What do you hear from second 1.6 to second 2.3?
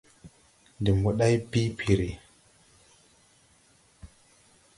piri.